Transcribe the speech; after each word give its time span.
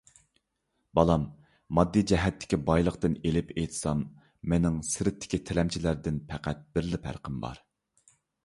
بالام، 0.99 1.25
ماددىي 1.79 2.05
جەھەتتىكى 2.13 2.59
بايلىقتىن 2.71 3.19
ئېلىپ 3.23 3.53
ئېيتسام، 3.55 4.01
مېنىڭ 4.55 4.81
سىرتتىكى 4.91 5.41
تىلەمچىلەردىن 5.51 6.19
پەقەت 6.33 6.67
بىرلا 6.79 7.03
پەرقىم 7.07 7.39
بار. 7.47 7.63